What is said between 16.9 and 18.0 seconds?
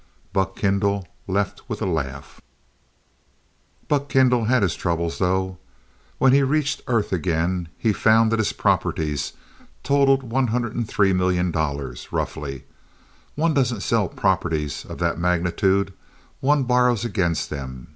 against them.